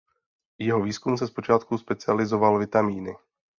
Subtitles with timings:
[0.57, 3.15] Jeho výzkum se zpočátku specializoval vitamíny.